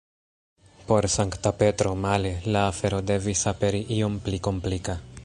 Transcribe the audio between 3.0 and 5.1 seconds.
devis aperi iom pli komplika.